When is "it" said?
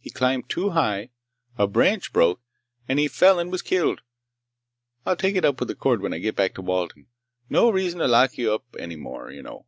5.36-5.44